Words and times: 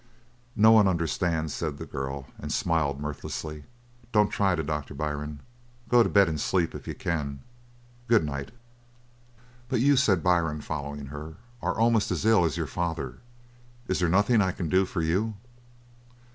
"No 0.55 0.71
one 0.71 0.87
understands," 0.87 1.53
said 1.53 1.77
the 1.77 1.85
girl, 1.85 2.25
and 2.39 2.51
smiled 2.51 2.99
mirthlessly. 2.99 3.65
"Don't 4.11 4.29
try 4.31 4.55
to, 4.55 4.63
Doctor 4.63 4.95
Byrne. 4.95 5.41
Go 5.89 6.01
to 6.01 6.09
bed, 6.09 6.27
and 6.27 6.41
sleep. 6.41 6.73
If 6.73 6.87
you 6.87 6.95
can. 6.95 7.41
Good 8.07 8.25
night." 8.25 8.49
"But 9.69 9.79
you," 9.79 9.95
said 9.95 10.23
Byrne, 10.23 10.61
following 10.61 11.05
her, 11.13 11.35
"are 11.61 11.77
almost 11.77 12.09
as 12.09 12.25
ill 12.25 12.45
as 12.45 12.57
your 12.57 12.65
father. 12.65 13.19
Is 13.87 13.99
there 13.99 14.09
nothing 14.09 14.41
I 14.41 14.51
can 14.53 14.69
do 14.69 14.85
for 14.85 15.03
you?" 15.03 15.35